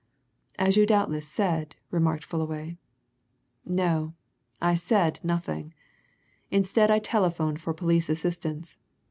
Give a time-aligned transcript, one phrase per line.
[0.57, 2.79] "As you doubtless said," remarked Fullaway.
[3.67, 4.15] "No
[4.59, 5.75] I said nothing.
[6.49, 8.79] Instead I telephoned for police assistance.